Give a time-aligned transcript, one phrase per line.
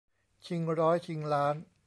[0.45, 1.55] ชิงร้อยชิงล้าน